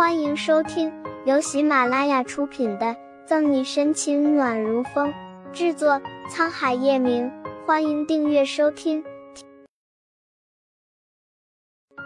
[0.00, 0.90] 欢迎收听
[1.26, 2.86] 由喜马拉雅出品的
[3.26, 5.12] 《赠你深情暖如风》，
[5.52, 7.30] 制作沧海夜明。
[7.66, 9.04] 欢迎订阅收听。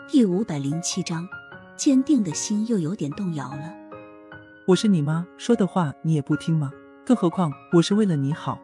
[0.08, 1.24] 第五百零七章，
[1.76, 3.72] 坚定的心又有点动摇了。
[4.66, 6.72] 我是你妈，说的话你也不听吗？
[7.06, 8.58] 更何况我是为了你好。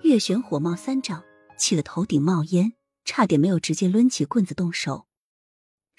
[0.00, 1.22] 月璇火冒三丈，
[1.58, 2.72] 气得头顶冒烟，
[3.04, 5.04] 差点没有直接抡起棍子动手。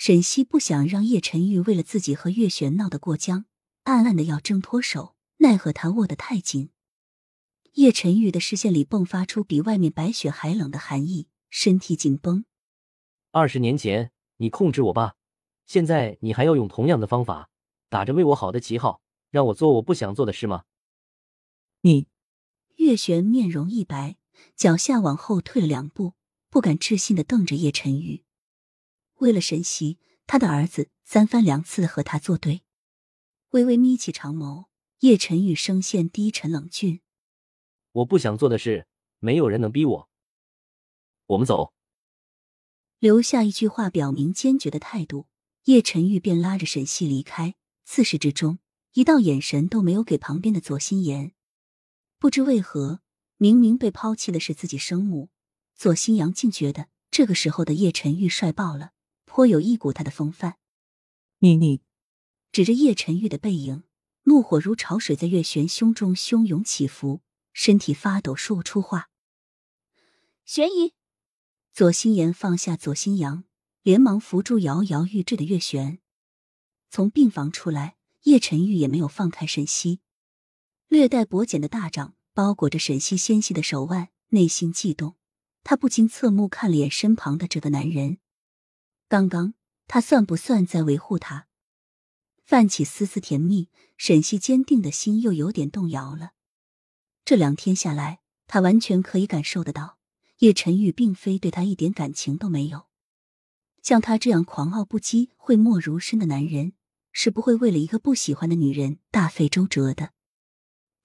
[0.06, 3.46] 沈西不想让叶晨玉为了自己和月璇闹得过僵，
[3.84, 6.72] 暗暗的要挣脱手，奈何他握得太紧。
[7.76, 12.44] 叶晨玉的视线里迸发出比外面白雪还冷的寒意，身体紧绷。
[13.32, 15.16] 二十年前你控制我爸，
[15.66, 17.50] 现在你还要用同样的方法，
[17.88, 20.66] 打着为我好的旗号，让我做我不想做的事吗？
[21.80, 22.08] 你，
[22.76, 24.18] 月璇面容一白，
[24.58, 26.16] 脚下往后退了两步，
[26.50, 28.23] 不敢置信的瞪着叶晨玉。
[29.18, 32.64] 为了沈西，他的儿子三番两次和他作对。
[33.52, 34.66] 微微眯起长眸，
[35.00, 37.02] 叶晨玉声线低沉冷峻
[37.94, 38.88] ：“我不想做的事，
[39.20, 40.10] 没有人能逼我。
[41.28, 41.74] 我们走。”
[43.00, 45.28] 留下一句话表明坚决的态度，
[45.66, 47.56] 叶晨玉便拉着沈西离开。
[47.86, 48.60] 自始至终，
[48.94, 51.34] 一道眼神都没有给旁边的左心言。
[52.18, 53.02] 不知为何，
[53.36, 55.30] 明明被抛弃的是自己生母，
[55.76, 58.92] 左心阳竟觉得这个时候的叶晨玉帅爆了。
[59.36, 60.58] 颇有一股他的风范。
[61.40, 61.82] 你你，
[62.52, 63.82] 指着叶晨玉的背影，
[64.26, 69.10] 怒火如潮水在月璇胸中汹涌起伏，身体发抖，说不出话。
[70.46, 70.94] 玄姨，
[71.74, 73.46] 左心言放下左心阳，
[73.82, 75.98] 连忙扶住摇摇欲坠的月璇。
[76.92, 77.96] 从病房出来，
[78.26, 80.02] 叶晨玉也没有放开沈西，
[80.88, 85.16] 略带薄茧的大掌包裹着沈西纤细的手腕，内心悸动，
[85.64, 88.20] 他不禁侧目看了眼身旁的这个男人。
[89.08, 89.54] 刚刚
[89.88, 91.48] 他算不算在维护他？
[92.44, 96.32] 泛起丝丝甜蜜，沈西坚定的心又有点动摇了。
[97.24, 99.98] 这两天下来，他完全可以感受得到，
[100.40, 102.88] 叶晨玉并非对他一点感情都没有。
[103.82, 106.74] 像他这样狂傲不羁、讳莫如深的男人，
[107.12, 110.14] 是不会为了一个不喜欢的女人大费周折的。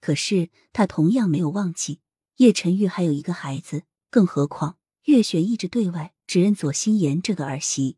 [0.01, 2.01] 可是他同样没有忘记，
[2.37, 4.78] 叶晨玉还有一个孩子，更何况
[5.09, 7.97] 月雪一直对外只认左心言这个儿媳。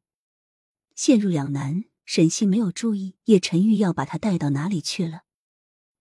[0.95, 5.23] 陷入两难，沈西没有注意叶晨玉要把他带到哪里去了。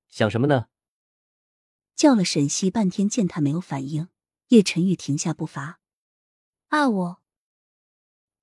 [0.08, 0.66] 想什么呢？
[1.96, 4.06] 叫了沈西半天，见他没有反应，
[4.48, 5.80] 叶晨玉停下步伐。
[6.68, 7.22] 啊我。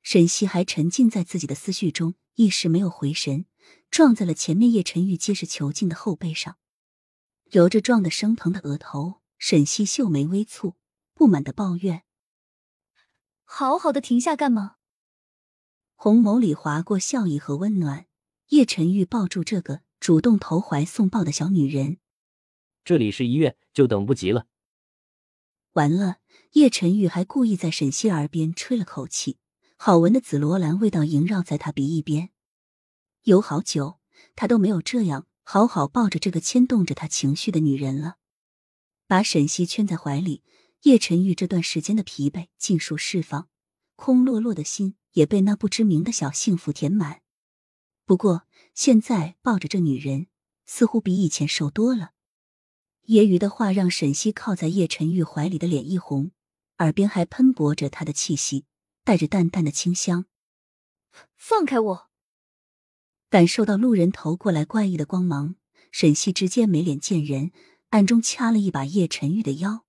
[0.02, 3.46] 沈西还沉浸在自己的思绪中，一时没有回神，
[3.90, 6.58] 撞在了前面叶晨玉结实遒劲的后背上，
[7.50, 9.22] 揉着撞得生疼的额头。
[9.38, 10.76] 沈西秀眉微蹙，
[11.14, 12.04] 不满的抱怨
[13.50, 14.76] ：“好好的停下干嘛？”
[15.96, 18.06] 红眸里划过笑意和温暖，
[18.50, 21.98] 叶晨玉抱住这个主动投怀送抱的小女人。
[22.84, 24.46] 这里是医院，就等不及了。
[25.74, 26.18] 完了，
[26.52, 29.38] 叶晨玉还故意在沈西耳边吹了口气，
[29.78, 32.30] 好闻的紫罗兰味道萦绕在他鼻翼边。
[33.24, 34.00] 有好久，
[34.36, 38.18] 他都没有这样好好抱着这个牵动着他情绪的女人了。
[39.08, 40.44] 把沈西圈在怀里，
[40.84, 43.50] 叶晨玉这段时间的疲惫尽数释放，
[43.96, 44.96] 空落落的心。
[45.14, 47.24] 也被那不知名的小幸福填满。
[48.06, 48.44] 不过
[48.76, 50.28] 现在抱着这女人，
[50.68, 52.12] 似乎比以前瘦多了。
[53.08, 56.30] 揶揄的话让沈西靠在叶晨玉怀里的脸一红，
[56.78, 58.66] 耳边还喷薄着他的气息，
[59.04, 60.26] 带着淡淡的清香。
[61.36, 62.10] 放开我！
[63.32, 65.56] 感受到路人投过来怪异的光芒，
[65.92, 67.52] 沈西直接没脸见人，
[67.90, 69.87] 暗中掐了一把叶晨玉的腰。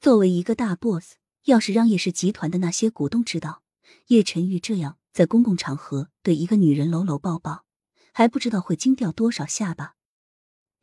[0.00, 3.62] 作为一个大 boss，要是让叶氏集团的那些股东知道，
[4.06, 7.66] 叶晨玉这样在公共场合对一个女人搂搂抱抱，
[8.14, 9.96] 还不知道会惊掉多少下巴。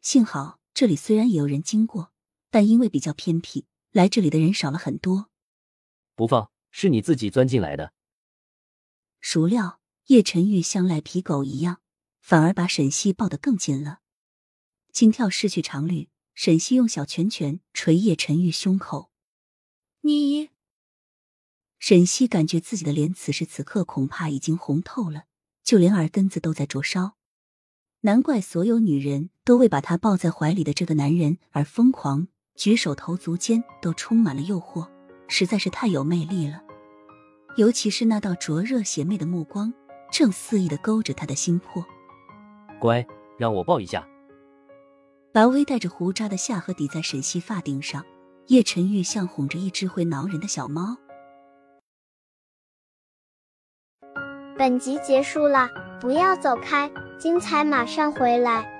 [0.04, 2.12] 幸好这里虽然也有人经过，
[2.52, 5.32] 但因为比较偏僻，来这里的人少了很多。
[6.14, 7.94] 不放，是你自己钻进来的。
[9.20, 11.82] 孰料叶晨玉像赖皮狗一样，
[12.22, 14.02] 反而把沈西抱得更紧了。
[14.94, 19.10] 心跳失去常律，沈西用小拳拳捶叶晨玉胸口。
[20.02, 20.50] 你。
[21.80, 25.24] 沈西感觉自己的脸此时此刻恐怕已经红透了，
[25.64, 27.14] 就连耳根子都在灼烧。
[28.02, 34.88] 难怪所有女人都为把他抱在怀里的这个男人而疯狂，举手投足间都充满了诱惑，
[35.28, 36.64] 实在是太有魅力了。
[37.56, 39.74] 尤其是那道灼热邪魅的目光，
[40.12, 41.84] 正肆意的勾着他的心魄。
[42.80, 43.04] 乖，
[43.40, 44.08] 让我抱一下。
[45.38, 48.04] 白薇带着胡渣的下颌抵在沈西发顶上，
[48.48, 50.98] 叶晨玉像哄着一只会挠人的小猫。
[54.58, 55.70] 本集结束了，
[56.02, 58.77] 不要走开，精彩马上回来。